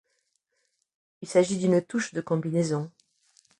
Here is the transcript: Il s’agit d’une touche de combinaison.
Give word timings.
Il 1.21 1.27
s’agit 1.27 1.59
d’une 1.59 1.79
touche 1.79 2.11
de 2.15 2.21
combinaison. 2.21 2.89